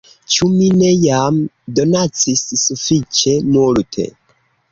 [0.35, 1.35] Ĉu mi ne jam
[1.79, 4.09] donacis sufiĉe multe!"